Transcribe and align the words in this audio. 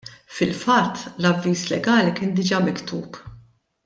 Fil-fatt 0.35 1.01
l-avviż 1.23 1.65
legali 1.75 2.15
kien 2.21 2.33
diġa' 2.41 2.63
miktub. 2.69 3.21